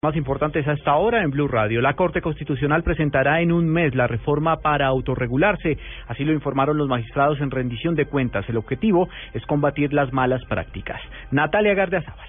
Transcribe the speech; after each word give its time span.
Más 0.00 0.14
importantes 0.14 0.64
hasta 0.68 0.92
ahora 0.92 1.24
en 1.24 1.32
Blue 1.32 1.48
Radio. 1.48 1.80
La 1.80 1.94
Corte 1.94 2.22
Constitucional 2.22 2.84
presentará 2.84 3.40
en 3.40 3.50
un 3.50 3.68
mes 3.68 3.96
la 3.96 4.06
reforma 4.06 4.58
para 4.58 4.86
autorregularse. 4.86 5.76
Así 6.06 6.24
lo 6.24 6.32
informaron 6.32 6.78
los 6.78 6.86
magistrados 6.86 7.40
en 7.40 7.50
rendición 7.50 7.96
de 7.96 8.06
cuentas. 8.06 8.48
El 8.48 8.58
objetivo 8.58 9.08
es 9.34 9.44
combatir 9.46 9.92
las 9.92 10.12
malas 10.12 10.40
prácticas. 10.44 11.00
Natalia 11.32 11.74
Gardiazabal. 11.74 12.28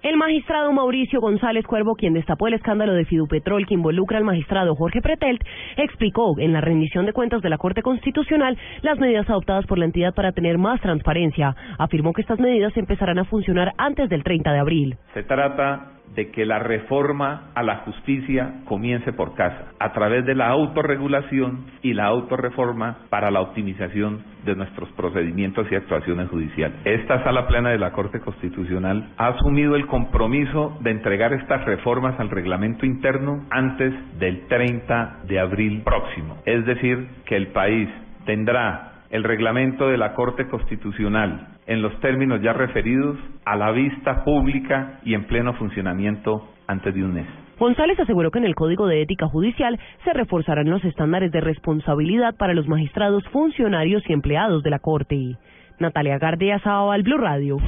El 0.00 0.16
magistrado 0.16 0.72
Mauricio 0.72 1.20
González 1.20 1.66
Cuervo, 1.66 1.94
quien 1.94 2.14
destapó 2.14 2.48
el 2.48 2.54
escándalo 2.54 2.94
de 2.94 3.04
Fidupetrol 3.04 3.66
que 3.66 3.74
involucra 3.74 4.16
al 4.16 4.24
magistrado 4.24 4.74
Jorge 4.74 5.02
Pretelt, 5.02 5.42
explicó 5.76 6.38
en 6.38 6.54
la 6.54 6.62
rendición 6.62 7.04
de 7.04 7.12
cuentas 7.12 7.42
de 7.42 7.50
la 7.50 7.58
Corte 7.58 7.82
Constitucional 7.82 8.56
las 8.80 8.98
medidas 8.98 9.28
adoptadas 9.28 9.66
por 9.66 9.78
la 9.78 9.84
entidad 9.84 10.14
para 10.14 10.32
tener 10.32 10.56
más 10.56 10.80
transparencia. 10.80 11.54
Afirmó 11.78 12.14
que 12.14 12.22
estas 12.22 12.40
medidas 12.40 12.74
empezarán 12.78 13.18
a 13.18 13.24
funcionar 13.24 13.72
antes 13.76 14.08
del 14.08 14.24
30 14.24 14.52
de 14.52 14.58
abril. 14.58 14.96
Se 15.12 15.22
trata 15.22 15.90
de 16.14 16.30
que 16.30 16.46
la 16.46 16.58
reforma 16.58 17.50
a 17.54 17.62
la 17.62 17.78
justicia 17.78 18.62
comience 18.66 19.12
por 19.12 19.34
casa, 19.34 19.72
a 19.78 19.92
través 19.92 20.24
de 20.24 20.34
la 20.34 20.48
autorregulación 20.48 21.66
y 21.82 21.94
la 21.94 22.06
autorreforma 22.06 22.98
para 23.10 23.30
la 23.30 23.40
optimización 23.40 24.22
de 24.44 24.54
nuestros 24.54 24.90
procedimientos 24.92 25.66
y 25.70 25.74
actuaciones 25.74 26.28
judiciales. 26.28 26.78
Esta 26.84 27.24
sala 27.24 27.46
plena 27.46 27.70
de 27.70 27.78
la 27.78 27.92
Corte 27.92 28.20
Constitucional 28.20 29.10
ha 29.16 29.28
asumido 29.28 29.74
el 29.74 29.86
compromiso 29.86 30.76
de 30.80 30.90
entregar 30.90 31.32
estas 31.32 31.64
reformas 31.64 32.18
al 32.20 32.30
reglamento 32.30 32.86
interno 32.86 33.44
antes 33.50 33.92
del 34.18 34.46
30 34.46 35.20
de 35.24 35.40
abril 35.40 35.82
próximo. 35.82 36.36
Es 36.44 36.64
decir, 36.66 37.08
que 37.24 37.36
el 37.36 37.48
país 37.48 37.88
tendrá 38.26 38.92
el 39.10 39.24
reglamento 39.24 39.88
de 39.88 39.98
la 39.98 40.14
Corte 40.14 40.48
Constitucional 40.48 41.53
en 41.66 41.82
los 41.82 41.98
términos 42.00 42.40
ya 42.42 42.52
referidos 42.52 43.16
a 43.44 43.56
la 43.56 43.70
vista 43.72 44.24
pública 44.24 45.00
y 45.04 45.14
en 45.14 45.24
pleno 45.24 45.54
funcionamiento 45.54 46.48
antes 46.66 46.94
de 46.94 47.04
un 47.04 47.14
mes. 47.14 47.26
González 47.58 47.98
aseguró 48.00 48.30
que 48.30 48.38
en 48.38 48.46
el 48.46 48.54
Código 48.54 48.86
de 48.86 49.02
Ética 49.02 49.28
Judicial 49.28 49.78
se 50.04 50.12
reforzarán 50.12 50.68
los 50.68 50.84
estándares 50.84 51.30
de 51.30 51.40
responsabilidad 51.40 52.34
para 52.36 52.54
los 52.54 52.66
magistrados, 52.66 53.22
funcionarios 53.28 54.02
y 54.08 54.12
empleados 54.12 54.62
de 54.62 54.70
la 54.70 54.80
Corte. 54.80 55.36
Natalia 55.78 56.18
Gardea, 56.18 56.60
al 56.64 57.02
Blue 57.02 57.18
Radio. 57.18 57.58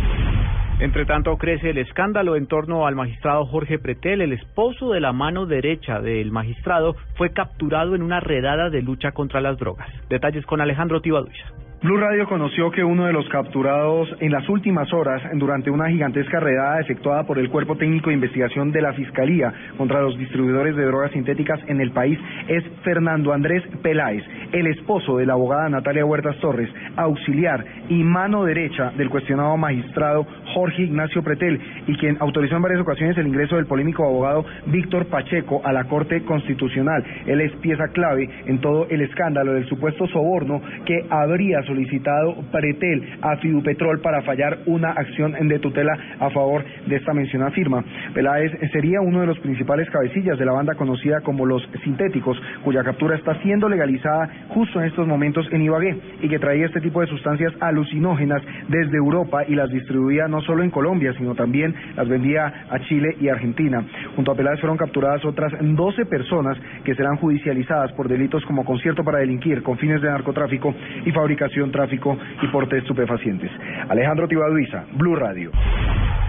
Entre 0.79 1.07
tanto, 1.07 1.37
crece 1.39 1.71
el 1.71 1.79
escándalo 1.79 2.37
en 2.37 2.47
torno 2.47 2.87
al 2.87 2.95
magistrado 2.95 3.47
Jorge 3.47 3.79
Pretel. 3.79 4.21
El 4.21 4.33
esposo 4.33 4.91
de 4.91 5.01
la 5.01 5.13
mano 5.13 5.47
derecha 5.47 6.01
del 6.01 6.31
magistrado 6.31 6.97
fue 7.15 7.31
capturado 7.31 7.95
en 7.95 8.03
una 8.03 8.21
redada 8.21 8.69
de 8.69 8.83
lucha 8.83 9.13
contra 9.13 9.41
las 9.41 9.57
drogas. 9.57 9.89
Detalles 10.11 10.45
con 10.45 10.61
Alejandro 10.61 11.01
Tibaduiza. 11.01 11.66
Blue 11.83 11.99
Radio 11.99 12.27
conoció 12.27 12.71
que 12.71 12.83
uno 12.83 13.05
de 13.05 13.13
los 13.13 13.29
capturados 13.29 14.09
en 14.21 14.33
las 14.33 14.49
últimas 14.49 14.91
horas 14.95 15.23
durante 15.35 15.71
una 15.71 15.91
gigantesca 15.91 16.41
redada 16.41 16.81
efectuada 16.81 17.25
por 17.25 17.39
el 17.39 17.51
Cuerpo 17.51 17.77
Técnico 17.77 18.09
de 18.09 18.15
Investigación 18.15 18.73
de 18.73 18.81
la 18.81 18.95
Fiscalía 18.95 19.53
contra 19.77 20.01
los 20.01 20.17
distribuidores 20.17 20.75
de 20.75 20.87
drogas 20.87 21.13
sintéticas 21.13 21.61
en 21.67 21.83
el 21.83 21.91
país 21.91 22.19
es 22.49 22.65
Fernando 22.83 23.31
Andrés 23.31 23.63
Peláez, 23.83 24.25
el 24.53 24.69
esposo 24.69 25.19
de 25.19 25.27
la 25.27 25.35
abogada 25.35 25.69
Natalia 25.69 26.07
Huertas 26.07 26.39
Torres, 26.39 26.71
auxiliar 26.97 27.63
y 27.91 28.03
mano 28.03 28.45
derecha 28.45 28.91
del 28.97 29.11
cuestionado 29.11 29.55
magistrado 29.59 30.27
Jorge 30.55 30.85
Ignacio 30.85 31.23
Pretel 31.23 31.61
y 31.87 31.95
quien 31.99 32.17
autorizó 32.21 32.57
en 32.57 32.63
varias 32.63 32.81
ocasiones 32.81 33.19
el 33.19 33.27
ingreso 33.27 33.57
del 33.57 33.67
polémico 33.67 34.03
abogado 34.03 34.47
Víctor 34.65 35.09
Pacheco 35.09 35.61
a 35.63 35.75
la 35.75 35.85
Corte 35.85 36.25
Constitucional. 36.25 37.05
Él 37.27 37.43
es 37.43 37.53
pieza 37.57 37.89
clave 37.89 38.31
en 38.47 38.63
todo 38.63 38.87
el 38.89 39.03
escándalo 39.03 39.53
del 39.53 39.69
supuesto 39.69 40.07
soborno 40.07 40.63
que 40.87 41.05
habría 41.11 41.66
solicitado 41.67 42.37
Pretel 42.51 43.19
a 43.21 43.37
Fidupetrol 43.37 44.01
para 44.01 44.23
fallar 44.23 44.59
una 44.67 44.91
acción 44.91 45.33
de 45.49 45.59
tutela 45.59 45.97
a 46.19 46.31
favor 46.31 46.65
de 46.87 46.97
esta 46.97 47.13
mencionada 47.13 47.51
firma. 47.51 47.85
Peláez 48.15 48.53
sería 48.73 49.01
uno 49.01 49.21
de 49.21 49.27
los 49.27 49.39
principales 49.41 49.89
cabecillas 49.91 50.39
de 50.39 50.45
la 50.45 50.53
banda 50.53 50.75
conocida 50.75 51.21
como 51.21 51.47
los 51.47 51.63
sintéticos, 51.85 52.41
cuya 52.63 52.83
captura 52.83 53.17
está 53.17 53.35
siendo 53.43 53.69
legalizada 53.69 54.29
justo 54.49 54.81
en 54.81 54.87
estos 54.87 55.07
momentos 55.07 55.47
en 55.53 55.63
Ibagué 55.63 55.97
y 56.23 56.29
que 56.29 56.39
traía 56.39 56.67
este 56.67 56.81
tipo 56.81 57.01
de 57.01 57.07
sustancias 57.07 57.53
alucinógenas 57.61 58.43
desde 58.69 58.97
Europa 58.97 59.45
y 59.47 59.55
las 59.55 59.71
distribuía 59.71 60.29
no 60.29 60.41
solo 60.43 60.63
en 60.63 60.71
Colombia, 60.71 61.13
sino 61.19 61.35
también 61.35 61.75
las 61.97 62.09
vendía 62.09 62.67
a 62.71 62.79
Chile 62.81 63.17
y 63.21 63.29
Argentina. 63.29 63.85
Junto 64.17 64.33
a 64.33 64.35
Peláez 64.35 64.59
fueron 64.61 64.79
capturadas 64.79 65.23
otras 65.27 65.53
12 65.61 66.07
personas 66.07 66.59
que 66.85 66.95
serán 66.95 67.17
judicializadas 67.17 67.93
por 67.93 68.09
delitos 68.09 68.43
como 68.47 68.65
concierto 68.65 69.05
para 69.05 69.19
delinquir 69.19 69.63
con 69.63 69.77
fines 69.77 70.01
de 70.01 70.09
narcotráfico 70.09 70.75
y 71.05 71.13
fabricación 71.13 71.71
tráfico 71.71 72.17
y 72.43 72.47
porte 72.49 72.77
de 72.77 72.81
estupefacientes. 72.81 73.51
Alejandro 73.89 74.27
Tibaduiza, 74.27 74.87
Blue 74.95 75.17
Radio. 75.17 75.53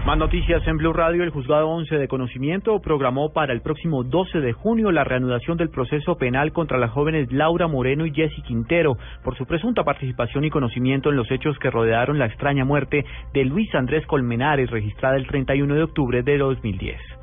Más 0.04 0.16
noticias 0.16 0.66
en 0.66 0.76
Blue 0.78 0.92
Radio. 0.92 1.22
El 1.22 1.30
juzgado 1.30 1.68
11 1.68 1.96
de 1.96 2.08
conocimiento 2.08 2.80
programó 2.80 3.32
para 3.32 3.52
el 3.52 3.60
próximo 3.60 4.04
12 4.04 4.40
de 4.40 4.52
junio 4.52 4.90
la 4.90 5.04
reanudación 5.04 5.56
del 5.58 5.70
proceso 5.70 6.16
penal 6.16 6.52
contra 6.52 6.78
las 6.78 6.90
jóvenes 6.90 7.30
Laura 7.32 7.68
Moreno 7.68 8.06
y 8.06 8.14
Jessy 8.14 8.42
Quintero 8.42 8.96
por 9.22 9.36
su 9.36 9.44
presunta 9.44 9.84
participación 9.84 10.44
y 10.44 10.50
conocimiento 10.50 11.10
en 11.10 11.16
los 11.16 11.30
hechos 11.30 11.58
que 11.58 11.70
rodearon 11.70 12.18
la 12.18 12.26
extraña 12.26 12.64
muerte 12.64 13.04
de 13.34 13.44
Luis 13.44 13.74
Andrés 13.74 14.06
Colmenares 14.06 14.70
registrada 14.70 15.16
el 15.16 15.26
31 15.26 15.74
de 15.74 15.82
octubre 15.82 16.22
de 16.22 16.38
2010. 16.38 17.17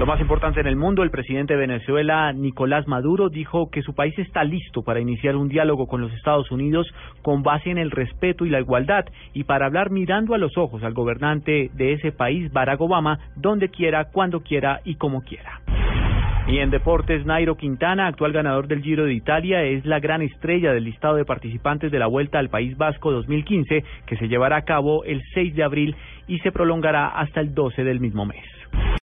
Lo 0.00 0.06
más 0.06 0.18
importante 0.18 0.60
en 0.60 0.66
el 0.66 0.76
mundo, 0.76 1.02
el 1.02 1.10
presidente 1.10 1.52
de 1.52 1.60
Venezuela, 1.60 2.32
Nicolás 2.32 2.88
Maduro, 2.88 3.28
dijo 3.28 3.68
que 3.70 3.82
su 3.82 3.94
país 3.94 4.18
está 4.18 4.44
listo 4.44 4.80
para 4.82 4.98
iniciar 4.98 5.36
un 5.36 5.50
diálogo 5.50 5.86
con 5.88 6.00
los 6.00 6.10
Estados 6.14 6.50
Unidos 6.50 6.90
con 7.20 7.42
base 7.42 7.68
en 7.68 7.76
el 7.76 7.90
respeto 7.90 8.46
y 8.46 8.48
la 8.48 8.60
igualdad 8.60 9.04
y 9.34 9.44
para 9.44 9.66
hablar 9.66 9.90
mirando 9.90 10.34
a 10.34 10.38
los 10.38 10.56
ojos 10.56 10.82
al 10.84 10.94
gobernante 10.94 11.70
de 11.74 11.92
ese 11.92 12.12
país, 12.12 12.50
Barack 12.50 12.80
Obama, 12.80 13.18
donde 13.36 13.68
quiera, 13.68 14.06
cuando 14.06 14.40
quiera 14.40 14.80
y 14.86 14.94
como 14.94 15.20
quiera. 15.20 15.60
Y 16.46 16.60
en 16.60 16.70
deportes, 16.70 17.26
Nairo 17.26 17.58
Quintana, 17.58 18.06
actual 18.06 18.32
ganador 18.32 18.68
del 18.68 18.82
Giro 18.82 19.04
de 19.04 19.12
Italia, 19.12 19.64
es 19.64 19.84
la 19.84 20.00
gran 20.00 20.22
estrella 20.22 20.72
del 20.72 20.84
listado 20.84 21.16
de 21.16 21.26
participantes 21.26 21.92
de 21.92 21.98
la 21.98 22.06
Vuelta 22.06 22.38
al 22.38 22.48
País 22.48 22.74
Vasco 22.78 23.12
2015, 23.12 23.84
que 24.06 24.16
se 24.16 24.28
llevará 24.28 24.56
a 24.56 24.64
cabo 24.64 25.04
el 25.04 25.20
6 25.34 25.54
de 25.54 25.62
abril 25.62 25.94
y 26.26 26.38
se 26.38 26.52
prolongará 26.52 27.08
hasta 27.08 27.42
el 27.42 27.52
12 27.52 27.84
del 27.84 28.00
mismo 28.00 28.24
mes. 28.24 28.46